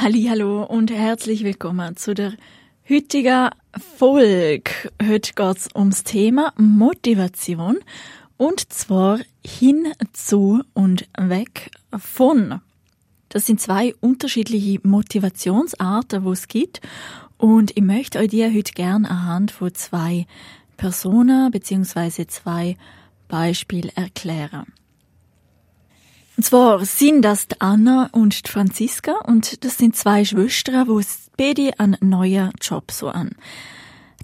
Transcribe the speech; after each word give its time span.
Hallo 0.00 0.62
und 0.62 0.92
herzlich 0.92 1.42
willkommen 1.42 1.96
zu 1.96 2.14
der 2.14 2.34
heutigen 2.88 3.50
Folge. 3.96 4.70
Heute 5.02 5.32
geht's 5.34 5.68
ums 5.74 6.04
Thema 6.04 6.52
Motivation 6.56 7.80
und 8.36 8.72
zwar 8.72 9.18
hin 9.44 9.88
zu 10.12 10.62
und 10.72 11.08
weg 11.18 11.72
von. 11.98 12.60
Das 13.28 13.46
sind 13.46 13.60
zwei 13.60 13.92
unterschiedliche 13.98 14.78
Motivationsarten, 14.86 16.22
wo 16.22 16.30
es 16.30 16.46
gibt 16.46 16.80
und 17.36 17.76
ich 17.76 17.82
möchte 17.82 18.20
euch 18.20 18.28
die 18.28 18.44
heute 18.44 18.74
gerne 18.74 19.10
anhand 19.10 19.50
von 19.50 19.74
zwei 19.74 20.28
Personen 20.76 21.50
bzw. 21.50 22.28
zwei 22.28 22.76
Beispielen 23.26 23.90
erklären. 23.96 24.72
Und 26.38 26.44
zwar 26.44 26.84
sind 26.84 27.22
das 27.22 27.48
die 27.48 27.60
Anna 27.60 28.10
und 28.12 28.46
die 28.46 28.48
Franziska 28.52 29.10
und 29.26 29.64
das 29.64 29.76
sind 29.76 29.96
zwei 29.96 30.24
Schwestern, 30.24 30.86
wo 30.86 31.00
beide 31.36 31.80
einen 31.80 31.96
neuen 32.00 32.52
Job 32.62 32.92
so 32.92 33.08
an. 33.08 33.32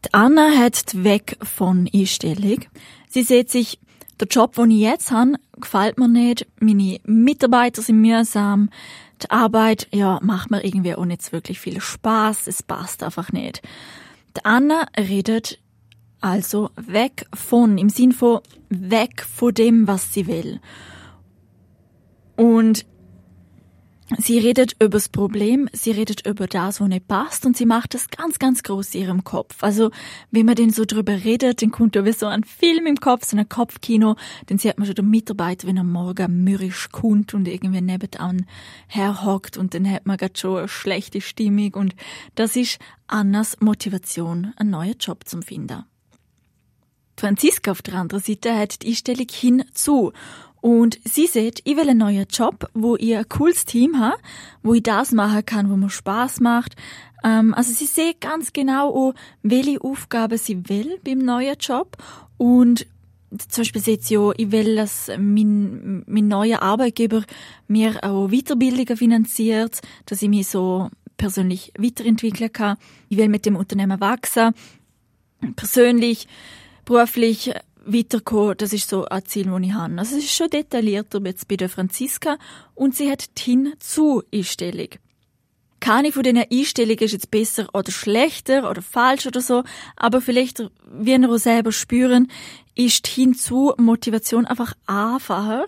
Die 0.04 0.14
Anna 0.14 0.48
hat 0.56 0.92
die 0.92 1.02
Weg 1.02 1.36
von 1.42 1.90
Einstellung. 1.92 2.60
Sie 3.08 3.24
sieht 3.24 3.50
sich, 3.50 3.80
der 4.20 4.28
Job, 4.28 4.54
den 4.54 4.70
ich 4.70 4.82
jetzt 4.82 5.10
habe, 5.10 5.32
gefällt 5.60 5.98
mir 5.98 6.06
nicht. 6.06 6.46
Meine 6.60 7.00
Mitarbeiter 7.02 7.82
sind 7.82 8.00
mühsam. 8.00 8.70
Die 9.20 9.30
Arbeit, 9.30 9.88
ja, 9.90 10.20
macht 10.22 10.52
mir 10.52 10.64
irgendwie 10.64 10.94
auch 10.94 11.04
nicht 11.04 11.32
wirklich 11.32 11.58
viel 11.58 11.80
Spaß. 11.80 12.46
Es 12.46 12.62
passt 12.62 13.02
einfach 13.02 13.32
nicht. 13.32 13.60
Die 14.36 14.44
Anna 14.44 14.86
redet 14.96 15.58
also 16.20 16.70
weg 16.76 17.26
von, 17.34 17.76
im 17.76 17.88
Sinn 17.88 18.12
von 18.12 18.38
weg 18.68 19.26
von 19.26 19.52
dem, 19.52 19.88
was 19.88 20.14
sie 20.14 20.28
will. 20.28 20.60
Und 22.36 22.84
sie 24.18 24.38
redet 24.38 24.74
über 24.74 24.90
das 24.90 25.08
Problem, 25.08 25.68
sie 25.72 25.92
redet 25.92 26.26
über 26.26 26.46
das, 26.46 26.80
was 26.80 26.88
nicht 26.88 27.08
passt 27.08 27.46
und 27.46 27.56
sie 27.56 27.66
macht 27.66 27.94
das 27.94 28.08
ganz, 28.10 28.38
ganz 28.38 28.62
groß 28.62 28.94
in 28.94 29.02
ihrem 29.02 29.24
Kopf. 29.24 29.62
Also, 29.62 29.90
wenn 30.30 30.46
man 30.46 30.56
denn 30.56 30.70
so 30.70 30.84
drüber 30.84 31.24
redet, 31.24 31.62
dann 31.62 31.70
kommt 31.70 31.96
ja 31.96 32.04
wie 32.04 32.12
so 32.12 32.26
ein 32.26 32.44
Film 32.44 32.86
im 32.86 32.96
Kopf, 32.96 33.24
so 33.24 33.36
ein 33.36 33.48
Kopfkino, 33.48 34.16
dann 34.46 34.58
sieht 34.58 34.78
man 34.78 34.86
schon 34.86 34.96
den 34.96 35.10
Mitarbeiter, 35.10 35.66
wenn 35.66 35.76
er 35.76 35.84
morgen 35.84 36.44
mürrisch 36.44 36.90
kommt 36.90 37.34
und 37.34 37.48
irgendwie 37.48 37.80
nebenan 37.80 38.46
herhockt 38.88 39.56
und 39.56 39.74
dann 39.74 39.90
hat 39.90 40.06
man 40.06 40.16
gerade 40.16 40.38
schon 40.38 40.58
eine 40.58 40.68
schlechte 40.68 41.20
Stimmung 41.20 41.74
und 41.74 41.94
das 42.34 42.56
ist 42.56 42.78
Annas 43.06 43.60
Motivation, 43.60 44.52
einen 44.56 44.70
neuen 44.70 44.98
Job 44.98 45.26
zu 45.26 45.40
finden. 45.40 45.84
Franziska 47.16 47.70
auf 47.70 47.82
der 47.82 47.94
anderen 47.94 48.22
Seite 48.22 48.56
hat 48.56 48.82
die 48.82 48.88
Einstellung 48.88 49.26
hinzu 49.30 50.12
und 50.64 50.98
sie 51.04 51.26
sieht, 51.26 51.60
ich 51.64 51.76
will 51.76 51.90
einen 51.90 51.98
neuen 51.98 52.26
Job, 52.26 52.70
wo 52.72 52.96
ich 52.96 53.14
ein 53.14 53.28
cooles 53.28 53.66
Team 53.66 54.00
habe, 54.00 54.16
wo 54.62 54.72
ich 54.72 54.82
das 54.82 55.12
machen 55.12 55.44
kann, 55.44 55.68
wo 55.68 55.76
mir 55.76 55.90
Spaß 55.90 56.40
macht. 56.40 56.74
Ähm, 57.22 57.52
also 57.52 57.70
sie 57.70 57.84
sieht 57.84 58.22
ganz 58.22 58.54
genau 58.54 58.88
auch, 58.88 59.14
welche 59.42 59.78
Aufgaben 59.82 60.38
sie 60.38 60.66
will 60.70 60.98
beim 61.04 61.18
neuen 61.18 61.56
Job. 61.60 61.98
Und 62.38 62.86
zum 63.30 63.60
Beispiel 63.60 63.82
sieht 63.82 64.04
sie 64.04 64.16
auch, 64.16 64.32
ich 64.38 64.52
will, 64.52 64.76
dass 64.76 65.10
mein, 65.18 66.02
mein 66.06 66.28
neuer 66.28 66.62
Arbeitgeber 66.62 67.24
mir 67.68 68.02
auch 68.02 68.28
Weiterbildungen 68.30 68.96
finanziert, 68.96 69.82
dass 70.06 70.22
ich 70.22 70.30
mich 70.30 70.48
so 70.48 70.88
persönlich 71.18 71.74
weiterentwickeln 71.78 72.50
kann. 72.50 72.78
Ich 73.10 73.18
will 73.18 73.28
mit 73.28 73.44
dem 73.44 73.56
Unternehmen 73.56 74.00
wachsen. 74.00 74.54
Persönlich, 75.56 76.26
beruflich 76.86 77.52
weiterkommen, 77.86 78.56
das 78.56 78.72
ist 78.72 78.88
so 78.88 79.04
ein 79.04 79.24
Ziel, 79.24 79.46
das 79.46 79.60
ich 79.62 79.72
habe. 79.72 79.98
Also 79.98 80.16
es 80.16 80.24
ist 80.24 80.34
schon 80.34 80.50
detaillierter 80.50 81.20
jetzt 81.24 81.48
bei 81.48 81.56
der 81.56 81.68
Franziska 81.68 82.38
und 82.74 82.94
sie 82.94 83.10
hat 83.10 83.38
die 83.38 83.42
Hin-zu-Einstellung. 83.42 84.88
Keine 85.80 86.12
von 86.12 86.22
diesen 86.22 86.38
Einstellungen 86.50 86.98
ist 86.98 87.12
jetzt 87.12 87.30
besser 87.30 87.68
oder 87.74 87.92
schlechter 87.92 88.70
oder 88.70 88.80
falsch 88.80 89.26
oder 89.26 89.42
so, 89.42 89.64
aber 89.96 90.22
vielleicht, 90.22 90.70
wie 90.90 91.12
ihr 91.12 91.30
auch 91.30 91.36
selber 91.36 91.72
spüren, 91.72 92.28
ist 92.74 93.06
die 93.06 93.20
Hinzu-Motivation 93.20 94.46
einfach 94.46 94.72
einfacher 94.86 95.66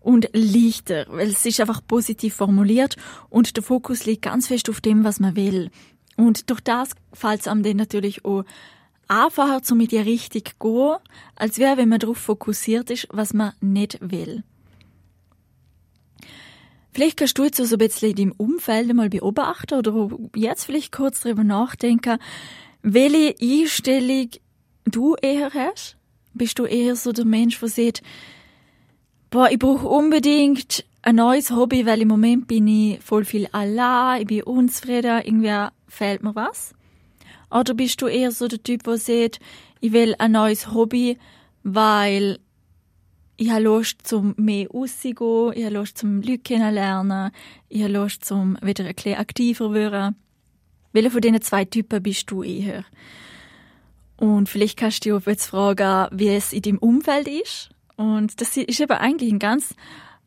und 0.00 0.28
leichter, 0.32 1.06
weil 1.10 1.28
es 1.28 1.46
ist 1.46 1.60
einfach 1.60 1.80
positiv 1.86 2.34
formuliert 2.34 2.96
und 3.30 3.56
der 3.56 3.62
Fokus 3.62 4.04
liegt 4.04 4.22
ganz 4.22 4.48
fest 4.48 4.68
auf 4.68 4.80
dem, 4.80 5.04
was 5.04 5.20
man 5.20 5.36
will. 5.36 5.70
Und 6.16 6.50
durch 6.50 6.60
das 6.60 6.90
fällt 7.12 7.40
es 7.42 7.48
einem 7.48 7.62
dann 7.62 7.76
natürlich 7.76 8.24
auch 8.24 8.44
einfacher, 9.12 9.60
um 9.70 9.78
mit 9.78 9.92
ihr 9.92 10.06
richtig 10.06 10.58
gehen, 10.58 10.96
als 11.36 11.58
wäre, 11.58 11.76
wenn 11.76 11.88
man 11.88 11.98
darauf 11.98 12.18
fokussiert 12.18 12.90
ist, 12.90 13.08
was 13.10 13.34
man 13.34 13.52
nicht 13.60 13.98
will. 14.00 14.42
Vielleicht 16.92 17.16
kannst 17.16 17.38
du 17.38 17.44
jetzt 17.44 17.56
so 17.56 17.74
ein 17.74 17.78
bisschen 17.78 18.10
in 18.10 18.16
deinem 18.16 18.32
Umfeld 18.32 18.92
mal 18.94 19.08
beobachten 19.08 19.78
oder 19.78 20.10
jetzt 20.36 20.64
vielleicht 20.64 20.92
kurz 20.92 21.22
darüber 21.22 21.42
nachdenken, 21.42 22.18
welche 22.82 23.34
Einstellung 23.40 24.28
du 24.84 25.14
eher 25.20 25.50
hast. 25.54 25.96
Bist 26.34 26.58
du 26.58 26.64
eher 26.64 26.96
so 26.96 27.12
der 27.12 27.24
Mensch, 27.24 27.58
der 27.60 27.68
sieht, 27.68 28.02
boah, 29.30 29.50
ich 29.50 29.58
brauche 29.58 29.86
unbedingt 29.88 30.84
ein 31.02 31.16
neues 31.16 31.50
Hobby, 31.50 31.86
weil 31.86 32.02
im 32.02 32.08
Moment 32.08 32.46
bin 32.46 32.68
ich 32.68 33.00
voll 33.00 33.24
viel 33.24 33.48
allein, 33.52 34.22
ich 34.22 34.26
bin 34.26 34.42
unzufrieden, 34.42 35.22
irgendwie 35.24 35.68
fehlt 35.88 36.22
mir 36.22 36.34
was? 36.34 36.74
Oder 37.52 37.74
bist 37.74 38.00
du 38.00 38.06
eher 38.06 38.32
so 38.32 38.48
der 38.48 38.62
Typ, 38.62 38.84
der 38.84 38.96
sagt, 38.96 39.38
ich 39.80 39.92
will 39.92 40.14
ein 40.18 40.32
neues 40.32 40.72
Hobby, 40.72 41.18
weil 41.62 42.38
ich 43.36 43.50
habe 43.50 43.64
Lust 43.64 44.06
zum 44.06 44.34
mehr 44.36 44.68
rauszugehen, 44.68 45.52
ich 45.54 45.64
habe 45.64 45.74
Lust 45.74 45.98
zum 45.98 46.22
Leute 46.22 46.38
kennenlernen, 46.38 47.30
ich 47.68 47.82
habe 47.82 47.92
Lust 47.92 48.24
zum 48.24 48.56
wieder 48.62 48.84
ein 48.84 48.94
bisschen 48.94 49.16
aktiver 49.16 49.72
werden. 49.74 50.16
Welcher 50.92 51.10
von 51.10 51.20
diesen 51.20 51.42
zwei 51.42 51.64
Typen 51.64 52.02
bist 52.02 52.30
du 52.30 52.42
eher? 52.42 52.84
Und 54.16 54.48
vielleicht 54.48 54.78
kannst 54.78 55.04
du 55.04 55.18
dich 55.18 55.26
jetzt 55.26 55.46
fragen, 55.46 56.08
wie 56.16 56.28
es 56.28 56.52
in 56.52 56.62
deinem 56.62 56.78
Umfeld 56.78 57.26
ist. 57.26 57.70
Und 57.96 58.40
das 58.40 58.56
ist 58.56 58.80
eben 58.80 58.92
eigentlich 58.92 59.32
ein 59.32 59.38
ganz, 59.38 59.74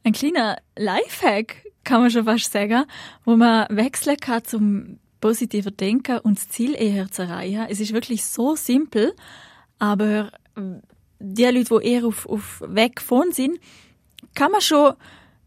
ein 0.04 0.14
kleiner 0.14 0.58
Lifehack, 0.76 1.64
kann 1.84 2.02
man 2.02 2.12
schon 2.12 2.26
fast 2.26 2.52
sagen, 2.52 2.86
wo 3.24 3.36
man 3.36 3.68
wechseln 3.70 4.18
kann 4.18 4.44
zum 4.44 5.00
positiver 5.22 5.72
denken 5.72 6.20
und 6.20 6.38
das 6.38 6.50
Ziel 6.50 6.76
eher 6.76 7.12
zu 7.12 7.24
erreichen. 7.24 7.66
Es 7.70 7.80
ist 7.80 7.94
wirklich 7.94 8.26
so 8.26 8.56
simpel, 8.56 9.14
aber 9.80 10.32
die 11.20 11.44
Leute, 11.46 11.80
die 11.80 11.88
eher 11.88 12.06
auf, 12.06 12.28
auf 12.28 12.64
weg 12.66 13.02
von 13.02 13.32
sind, 13.32 13.60
kann 14.34 14.52
man 14.52 14.62
schon, 14.62 14.94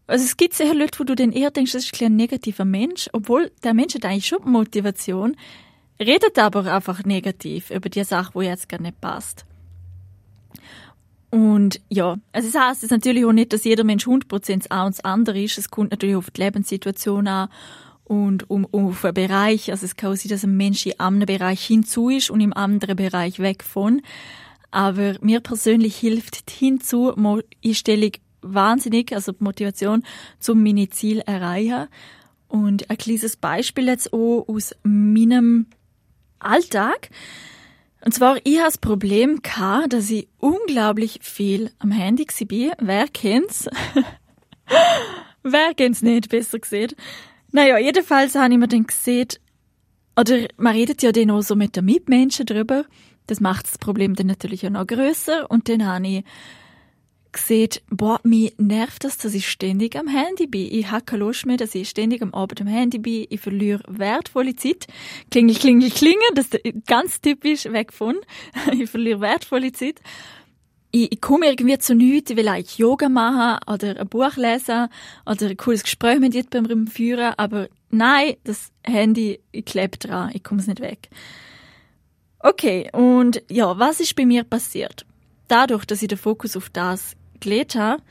also 0.07 0.25
es 0.25 0.37
gibt 0.37 0.53
sicher 0.53 0.73
Leute, 0.73 0.99
wo 0.99 1.03
du 1.03 1.15
dann 1.15 1.31
eher 1.31 1.51
denkst, 1.51 1.73
das 1.73 1.85
ist 1.85 2.01
ein 2.01 2.15
negativer 2.15 2.65
Mensch, 2.65 3.09
obwohl 3.13 3.51
der 3.63 3.73
Mensch 3.73 3.95
hat 3.95 4.05
eigentlich 4.05 4.27
schon 4.27 4.49
Motivation, 4.49 5.35
redet 5.99 6.39
aber 6.39 6.73
einfach 6.73 7.03
negativ 7.03 7.71
über 7.71 7.89
die 7.89 8.03
Sache, 8.03 8.31
wo 8.33 8.41
jetzt 8.41 8.69
gar 8.69 8.81
nicht 8.81 8.99
passt. 9.01 9.45
Und 11.31 11.79
ja, 11.89 12.17
also 12.31 12.49
das 12.51 12.61
heißt 12.61 12.83
es 12.83 12.89
natürlich 12.89 13.23
auch 13.25 13.31
nicht, 13.31 13.53
dass 13.53 13.63
jeder 13.63 13.83
Mensch 13.83 14.07
100% 14.07 14.57
das 14.57 14.71
A 14.71 14.85
und 14.85 14.95
das 14.95 15.05
andere 15.05 15.41
ist. 15.41 15.57
Es 15.59 15.69
kommt 15.69 15.91
natürlich 15.91 16.15
auf 16.15 16.31
die 16.31 16.41
Lebenssituation 16.41 17.27
an 17.27 17.49
und 18.09 18.49
um, 18.49 18.65
um 18.65 18.87
auf 18.87 19.05
einen 19.05 19.13
Bereich, 19.13 19.69
also 19.69 19.85
es 19.85 19.95
kann 19.95 20.11
auch 20.11 20.15
sein, 20.15 20.31
dass 20.31 20.43
ein 20.43 20.57
Mensch 20.57 20.87
in 20.87 20.99
einem 20.99 21.27
Bereich 21.27 21.63
hinzu 21.63 22.09
ist 22.09 22.31
und 22.31 22.41
im 22.41 22.53
anderen 22.53 22.95
Bereich 22.95 23.37
weg 23.37 23.63
von. 23.63 24.01
Aber 24.71 25.13
mir 25.21 25.41
persönlich 25.41 25.95
hilft 25.95 26.49
die 26.49 26.65
Hinzu-Einstellung 26.65 28.11
wahnsinnig, 28.41 29.13
also 29.13 29.31
die 29.31 29.43
Motivation, 29.43 30.03
zum 30.39 30.63
meine 30.63 30.89
Ziel 30.89 31.19
erreichen. 31.19 31.87
Und 32.47 32.89
ein 32.89 32.97
kleines 32.97 33.37
Beispiel 33.37 33.85
jetzt 33.85 34.11
auch 34.11 34.43
aus 34.47 34.75
meinem 34.81 35.67
Alltag. 36.39 37.11
Und 38.03 38.15
zwar, 38.15 38.37
ich 38.43 38.57
hatte 38.57 38.65
das 38.65 38.77
Problem 38.79 39.43
gehabt, 39.43 39.93
dass 39.93 40.09
ich 40.09 40.27
unglaublich 40.39 41.19
viel 41.21 41.69
am 41.77 41.91
Handy 41.91 42.25
war. 42.25 42.75
Wer 42.79 43.07
kennt's? 43.07 43.69
Wer 45.43 45.75
kennt's 45.75 46.01
nicht, 46.01 46.29
besser 46.29 46.57
gesagt. 46.57 46.95
Naja, 47.51 47.77
jedenfalls 47.77 48.35
habe 48.35 48.53
ich 48.53 48.59
mir 48.59 48.67
dann 48.67 48.85
gesehen, 48.85 49.29
oder 50.19 50.47
man 50.57 50.75
redet 50.75 51.01
ja 51.01 51.11
dann 51.11 51.31
auch 51.31 51.41
so 51.41 51.55
mit 51.55 51.75
den 51.75 51.85
Mitmenschen 51.85 52.45
drüber. 52.45 52.85
Das 53.27 53.39
macht 53.39 53.67
das 53.67 53.77
Problem 53.77 54.15
dann 54.15 54.27
natürlich 54.27 54.65
auch 54.65 54.71
noch 54.71 54.87
grösser. 54.87 55.49
Und 55.49 55.69
dann 55.69 55.85
habe 55.85 56.07
ich 56.07 56.23
sieht, 57.35 57.83
boah, 57.89 58.19
mich 58.23 58.53
nervt 58.57 59.03
das, 59.03 59.17
dass 59.17 59.33
ich 59.33 59.47
ständig 59.47 59.95
am 59.95 60.07
Handy 60.07 60.47
bin. 60.47 60.67
Ich 60.71 60.89
habe 60.89 61.05
keine 61.05 61.23
Lust 61.23 61.45
mehr, 61.45 61.57
dass 61.57 61.75
ich 61.75 61.89
ständig 61.89 62.21
am 62.21 62.33
Abend 62.33 62.61
am 62.61 62.67
Handy 62.67 62.97
bin. 62.97 63.27
Ich 63.29 63.39
verliere 63.39 63.83
wertvolle 63.87 64.55
Zeit. 64.55 64.87
Klingel, 65.29 65.55
klingel, 65.55 65.91
klingel, 65.91 66.27
das 66.33 66.47
ist 66.47 66.87
ganz 66.87 67.21
typisch 67.21 67.65
weg 67.65 67.93
von. 67.93 68.17
ich 68.71 68.89
verliere 68.89 69.21
wertvolle 69.21 69.71
Zeit. 69.71 70.01
Ich, 70.91 71.11
ich 71.11 71.21
komme 71.21 71.47
irgendwie 71.47 71.77
zu 71.77 71.93
nichts, 71.93 72.31
ich 72.31 72.37
will 72.37 72.47
eigentlich 72.47 72.77
Yoga 72.77 73.09
machen 73.09 73.59
oder 73.71 73.99
ein 73.99 74.07
Buch 74.07 74.35
lesen 74.37 74.87
oder 75.25 75.47
ein 75.47 75.57
cooles 75.57 75.83
Gespräch 75.83 76.19
mit 76.19 76.33
jemandem 76.33 76.87
führen, 76.87 77.33
aber 77.37 77.69
nein, 77.89 78.35
das 78.43 78.71
Handy, 78.83 79.39
ich 79.51 79.65
klebe 79.65 79.97
dran, 79.97 80.31
ich 80.33 80.43
komme 80.43 80.61
es 80.61 80.67
nicht 80.67 80.81
weg. 80.81 81.09
Okay, 82.39 82.89
und 82.93 83.43
ja, 83.49 83.77
was 83.77 83.99
ist 83.99 84.15
bei 84.15 84.25
mir 84.25 84.43
passiert? 84.43 85.05
Dadurch, 85.47 85.85
dass 85.85 86.01
ich 86.01 86.07
den 86.07 86.17
Fokus 86.17 86.55
auf 86.55 86.69
das 86.69 87.15
gelegt 87.39 87.75
habe, 87.75 88.01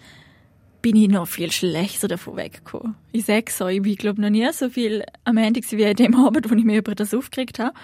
bin 0.82 0.96
ich 0.96 1.08
noch 1.08 1.26
viel 1.26 1.50
schlechter 1.50 2.08
davon 2.08 2.36
weggekommen. 2.36 2.94
Ich 3.12 3.24
sage 3.24 3.50
so, 3.50 3.66
ich 3.66 3.82
bin, 3.82 3.96
glaube 3.96 4.20
noch 4.20 4.30
nie 4.30 4.50
so 4.52 4.68
viel 4.68 5.04
am 5.24 5.36
Ende 5.36 5.60
wie 5.60 5.86
an 5.86 5.96
dem 5.96 6.14
Abend, 6.14 6.50
wo 6.50 6.54
ich 6.54 6.64
mich 6.64 6.76
über 6.76 6.94
das 6.94 7.14
aufgeregt 7.14 7.58
habe. 7.58 7.74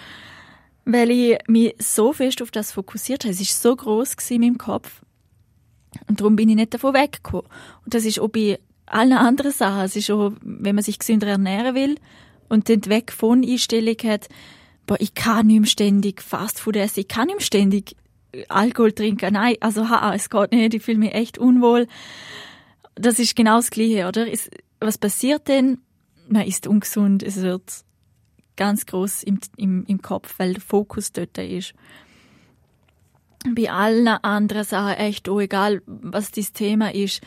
Weil 0.84 1.10
ich 1.10 1.38
mich 1.48 1.74
so 1.78 2.12
fest 2.12 2.42
auf 2.42 2.50
das 2.50 2.72
fokussiert 2.72 3.24
habe. 3.24 3.32
Es 3.32 3.40
war 3.40 3.46
so 3.46 3.76
groß 3.76 4.14
in 4.30 4.40
meinem 4.40 4.58
Kopf. 4.58 5.02
Und 6.08 6.20
darum 6.20 6.36
bin 6.36 6.48
ich 6.48 6.56
nicht 6.56 6.74
davon 6.74 6.94
weggekommen. 6.94 7.46
Und 7.84 7.94
das 7.94 8.04
ist 8.04 8.20
auch 8.20 8.28
bei 8.28 8.58
allen 8.86 9.12
anderen 9.12 9.52
Sachen. 9.52 9.84
Es 9.84 9.96
ist 9.96 10.10
auch, 10.10 10.32
wenn 10.42 10.74
man 10.74 10.84
sich 10.84 10.98
gesünder 10.98 11.28
ernähren 11.28 11.74
will 11.74 11.96
und 12.48 12.68
dann 12.68 12.86
weg 12.86 13.12
von 13.12 13.44
Einstellung 13.44 13.96
hat, 14.04 14.28
boah, 14.86 15.00
ich 15.00 15.14
kann 15.14 15.46
nicht 15.46 15.60
mehr 15.60 15.68
ständig 15.68 16.20
Fastfood 16.20 16.76
essen, 16.76 17.00
ich 17.00 17.08
kann 17.08 17.26
nicht 17.26 17.36
mehr 17.36 17.44
ständig 17.44 17.96
Alkohol 18.48 18.92
trinken. 18.92 19.34
Nein, 19.34 19.56
also 19.60 19.88
ha, 19.88 20.14
es 20.14 20.28
geht 20.28 20.52
nicht, 20.52 20.74
ich 20.74 20.82
fühle 20.82 20.98
mich 20.98 21.14
echt 21.14 21.38
unwohl. 21.38 21.86
Das 22.94 23.18
ist 23.18 23.36
genau 23.36 23.56
das 23.56 23.70
Gleiche, 23.70 24.06
oder? 24.06 24.26
was 24.80 24.98
passiert 24.98 25.48
denn? 25.48 25.78
Man 26.28 26.46
ist 26.46 26.66
ungesund, 26.66 27.22
es 27.22 27.40
wird 27.40 27.84
ganz 28.56 28.86
groß 28.86 29.22
im, 29.24 29.40
im, 29.56 29.84
im 29.86 30.02
Kopf, 30.02 30.34
weil 30.38 30.54
der 30.54 30.62
Fokus 30.62 31.12
dort 31.12 31.36
ist. 31.38 31.74
Bei 33.54 33.70
allen 33.70 34.08
anderen 34.08 34.64
Sachen 34.64 34.96
echt 34.96 35.28
auch 35.28 35.40
egal, 35.40 35.82
was 35.86 36.30
das 36.30 36.52
Thema 36.52 36.94
ist. 36.94 37.20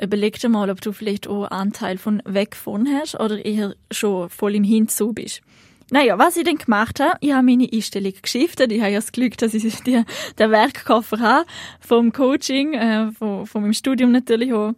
Überleg 0.00 0.38
dir 0.38 0.48
mal, 0.48 0.70
ob 0.70 0.80
du 0.80 0.92
vielleicht 0.92 1.28
auch 1.28 1.44
einen 1.44 1.60
Anteil 1.60 1.98
von 1.98 2.22
weg 2.24 2.56
von 2.56 2.88
hast 2.88 3.18
oder 3.18 3.44
eher 3.44 3.74
schon 3.90 4.28
voll 4.28 4.54
im 4.54 4.64
Hinzu 4.64 5.12
bist. 5.12 5.42
Naja, 5.90 6.18
was 6.18 6.36
ich 6.36 6.44
dann 6.44 6.56
gemacht 6.56 7.00
habe, 7.00 7.16
ich 7.20 7.32
habe 7.32 7.44
meine 7.44 7.68
Einstellung 7.72 8.12
geschiftet. 8.20 8.70
Ich 8.72 8.80
habe 8.80 8.90
ja 8.90 8.98
das 8.98 9.12
Glück, 9.12 9.38
dass 9.38 9.54
ich 9.54 9.74
die, 9.84 10.04
den 10.38 10.50
Werkkoffer 10.50 11.18
habe, 11.18 11.46
vom 11.80 12.12
Coaching, 12.12 12.74
äh, 12.74 13.12
von, 13.12 13.46
von 13.46 13.62
meinem 13.62 13.72
Studium 13.72 14.12
natürlich 14.12 14.52
auch. 14.52 14.72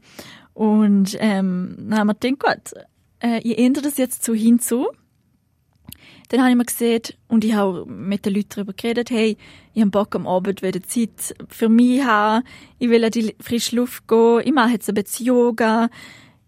Und 0.55 1.17
ähm, 1.21 1.77
dann 1.79 1.99
haben 1.99 2.07
wir 2.09 2.15
gedacht, 2.15 2.63
gut, 2.73 2.83
äh, 3.21 3.41
ich 3.43 3.59
ändere 3.59 3.85
das 3.85 3.99
jetzt 3.99 4.23
zu 4.23 4.35
hinzu. 4.35 4.89
Dann 6.31 6.43
habe 6.43 6.51
ich 6.51 6.57
mir 6.57 6.65
gesehen, 6.65 7.03
und 7.27 7.45
ich 7.45 7.55
habe 7.55 7.85
mit 7.87 8.25
den 8.25 8.35
Leuten 8.35 8.51
darüber 8.51 8.73
geredet, 8.73 9.11
hey, 9.11 9.37
ich 9.75 9.81
habe 9.81 9.91
Bock 9.91 10.15
am 10.15 10.29
Abend 10.29 10.63
wieder 10.63 10.81
Zeit 10.81 11.35
für 11.49 11.69
mich 11.69 12.05
haben, 12.05 12.45
ich 12.79 12.89
will 12.89 13.05
an 13.05 13.11
die 13.11 13.35
frische 13.41 13.75
Luft 13.75 14.07
gehen, 14.07 14.43
ich 14.45 14.53
mache 14.53 14.71
jetzt 14.71 14.89
ein 14.89 14.95
bisschen 14.95 15.27
Yoga, 15.27 15.91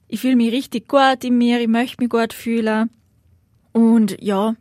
ich 0.07 0.21
fühle 0.21 0.37
mich 0.37 0.53
richtig 0.53 0.87
gut 0.87 1.25
in 1.25 1.37
mir, 1.37 1.61
ich 1.61 1.67
möchte 1.67 2.01
mich 2.01 2.11
gut 2.11 2.33
fühlen. 2.33 2.91
Und 3.73 4.23
ja, 4.23 4.55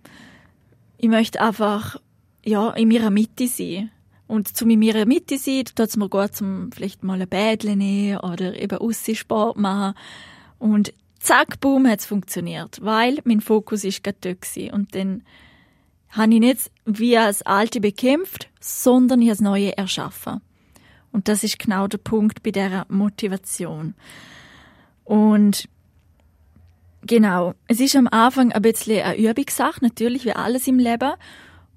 ich 0.98 1.10
möchte 1.10 1.40
einfach 1.40 1.98
ja, 2.44 2.72
in 2.72 2.88
meiner 2.88 3.12
Mitte 3.12 3.48
sein. 3.48 3.92
Und 4.26 4.56
zu 4.58 4.68
in 4.68 4.80
meiner 4.80 5.06
Mitte 5.06 5.38
sein, 5.38 5.66
tut 5.66 5.88
es 5.88 5.98
mir 5.98 6.10
gut, 6.10 6.34
zum 6.34 6.72
vielleicht 6.72 7.04
mal 7.04 7.22
ein 7.22 7.28
Bädchen 7.28 7.78
nehmen 7.78 8.18
oder 8.22 8.60
eben 8.60 8.80
Aussensport 8.80 9.58
machen. 9.58 9.94
Und 10.58 10.94
zack, 11.22 11.60
boom, 11.60 11.88
hat 11.88 12.00
es 12.00 12.06
funktioniert. 12.06 12.80
Weil 12.82 13.20
mein 13.24 13.42
Fokus 13.42 13.84
ist 13.84 14.04
gerade 14.04 14.18
dort. 14.22 14.74
Und 14.74 14.96
dann 14.96 15.24
habe 16.10 16.34
ich 16.34 16.40
nicht 16.40 16.72
wie 16.86 17.14
das 17.14 17.42
Alte 17.44 17.80
bekämpft, 17.80 18.50
sondern 18.60 19.22
ich 19.22 19.28
habe 19.28 19.38
das 19.38 19.42
Neue 19.42 19.78
erschaffen. 19.78 20.42
Und 21.12 21.28
das 21.28 21.44
ist 21.44 21.60
genau 21.60 21.88
der 21.88 21.98
Punkt 21.98 22.44
bei 22.44 22.52
dieser 22.52 22.86
Motivation. 22.90 23.96
Und 25.04 25.68
Genau. 27.04 27.56
Es 27.68 27.80
ist 27.80 27.96
am 27.96 28.08
Anfang 28.08 28.52
ein 28.52 28.62
bisschen 28.62 29.04
eine 29.04 29.18
Übungssache, 29.18 29.84
natürlich 29.84 30.26
wie 30.26 30.34
alles 30.34 30.68
im 30.68 30.78
Leben. 30.78 31.14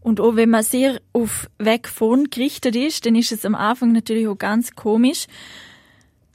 Und 0.00 0.20
auch 0.20 0.37
wenn 0.37 0.50
man 0.50 0.62
sehr 0.62 1.00
auf 1.12 1.49
weg 1.58 1.88
von 1.88 2.29
gerichtet 2.29 2.76
ist, 2.76 3.06
dann 3.06 3.14
ist 3.14 3.32
es 3.32 3.46
am 3.46 3.55
Anfang 3.55 3.93
natürlich 3.93 4.29
auch 4.29 4.37
ganz 4.37 4.75
komisch, 4.75 5.26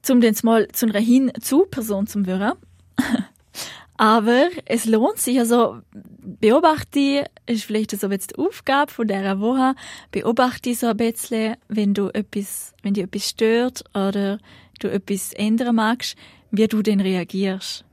zum 0.02 0.22
den 0.22 0.36
mal 0.42 0.68
zu 0.70 0.88
einer 0.88 1.00
Hin-zu-Person 1.00 2.08
zu 2.08 2.26
werden. 2.26 2.54
Aber 3.98 4.48
es 4.66 4.86
lohnt 4.86 5.18
sich, 5.18 5.40
also 5.40 5.80
beobachte, 5.92 7.26
ist 7.48 7.66
vielleicht 7.66 7.92
so 7.92 8.10
jetzt 8.10 8.32
die 8.32 8.38
Aufgabe 8.38 8.92
von 8.92 9.08
dieser 9.08 9.42
Woche, 9.42 9.76
beobachte 10.12 10.74
so 10.74 10.88
ein 10.88 10.96
bisschen, 10.96 11.58
wenn 11.68 11.94
du 11.94 12.08
etwas, 12.08 12.74
wenn 12.82 12.94
dir 12.94 13.04
etwas 13.04 13.28
stört 13.28 13.84
oder 13.94 14.40
du 14.80 14.90
etwas 14.90 15.34
ändern 15.34 15.76
magst, 15.76 16.16
wie 16.50 16.68
du 16.68 16.82
denn 16.82 17.02
reagierst. 17.02 17.84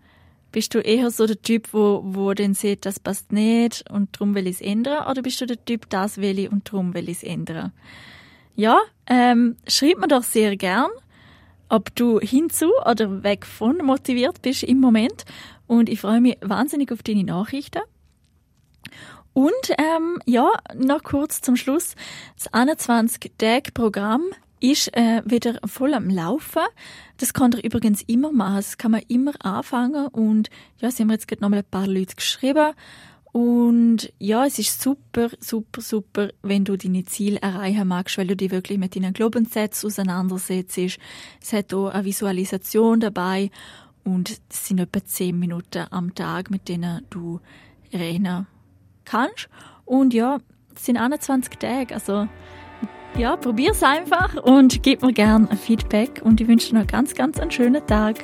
Bist 0.52 0.74
du 0.74 0.78
eher 0.78 1.10
so 1.10 1.26
der 1.26 1.42
Typ, 1.42 1.68
wo, 1.72 2.02
wo 2.04 2.32
dann 2.34 2.54
sieht, 2.54 2.86
das 2.86 3.00
passt 3.00 3.32
nicht 3.32 3.84
und 3.90 4.08
darum 4.14 4.34
will 4.34 4.46
ich 4.46 4.56
es 4.56 4.60
ändern? 4.60 5.06
Oder 5.10 5.22
bist 5.22 5.40
du 5.40 5.46
der 5.46 5.62
Typ, 5.64 5.90
das 5.90 6.18
will 6.18 6.38
ich 6.38 6.50
und 6.50 6.72
darum 6.72 6.94
will 6.94 7.08
ich 7.08 7.18
es 7.18 7.24
ändern? 7.24 7.72
Ja, 8.54 8.78
ähm, 9.06 9.56
schreib 9.66 9.98
mir 9.98 10.08
doch 10.08 10.22
sehr 10.22 10.56
gern, 10.56 10.88
ob 11.68 11.94
du 11.94 12.20
hinzu 12.20 12.70
oder 12.84 13.22
weg 13.22 13.46
von 13.46 13.78
motiviert 13.78 14.42
bist 14.42 14.62
im 14.62 14.80
Moment. 14.80 15.24
Und 15.66 15.88
ich 15.88 16.00
freue 16.00 16.20
mich 16.20 16.38
wahnsinnig 16.40 16.92
auf 16.92 17.02
deine 17.02 17.24
Nachrichten. 17.24 17.82
Und 19.32 19.52
ähm, 19.76 20.18
ja, 20.24 20.50
noch 20.74 21.02
kurz 21.02 21.42
zum 21.42 21.56
Schluss. 21.56 21.94
Das 22.36 22.50
21-Tag-Programm 22.52 24.22
ist 24.60 24.96
äh, 24.96 25.22
wieder 25.24 25.58
voll 25.66 25.92
am 25.92 26.08
Laufen. 26.08 26.62
Das 27.18 27.34
kann 27.34 27.52
er 27.52 27.62
übrigens 27.62 28.02
immer 28.06 28.32
machen. 28.32 28.56
Das 28.56 28.78
kann 28.78 28.92
man 28.92 29.02
immer 29.08 29.32
anfangen. 29.40 30.08
Und 30.08 30.48
ja, 30.78 30.90
sie 30.90 31.02
haben 31.02 31.10
jetzt 31.10 31.28
gerade 31.28 31.42
nochmal 31.42 31.58
ein 31.58 31.70
paar 31.70 31.86
Leute 31.86 32.16
geschrieben. 32.16 32.72
Und 33.36 34.14
ja, 34.18 34.46
es 34.46 34.58
ist 34.58 34.80
super, 34.80 35.28
super, 35.40 35.82
super, 35.82 36.30
wenn 36.40 36.64
du 36.64 36.78
deine 36.78 37.04
Ziele 37.04 37.38
erreichen 37.42 37.86
magst, 37.86 38.16
weil 38.16 38.28
du 38.28 38.34
dich 38.34 38.50
wirklich 38.50 38.78
mit 38.78 38.96
deinen 38.96 39.12
Glaubenssätzen 39.12 39.88
auseinandersetzt. 39.88 40.78
Es 40.78 41.52
hat 41.52 41.74
auch 41.74 41.88
eine 41.88 42.06
Visualisation 42.06 42.98
dabei 42.98 43.50
und 44.04 44.30
es 44.30 44.66
sind 44.66 44.80
etwa 44.80 45.04
zehn 45.04 45.38
Minuten 45.38 45.84
am 45.90 46.14
Tag, 46.14 46.50
mit 46.50 46.66
denen 46.66 47.04
du 47.10 47.40
reden 47.92 48.46
kannst. 49.04 49.50
Und 49.84 50.14
ja, 50.14 50.38
es 50.74 50.86
sind 50.86 50.96
21 50.96 51.58
Tage, 51.58 51.92
also 51.92 52.28
ja, 53.18 53.36
probier's 53.36 53.82
einfach 53.82 54.34
und 54.44 54.82
gib 54.82 55.02
mir 55.02 55.12
gerne 55.12 55.50
ein 55.50 55.58
Feedback 55.58 56.22
und 56.24 56.40
ich 56.40 56.48
wünsche 56.48 56.70
dir 56.70 56.78
noch 56.78 56.86
ganz, 56.86 57.12
ganz 57.12 57.38
einen 57.38 57.50
schönen 57.50 57.86
Tag. 57.86 58.16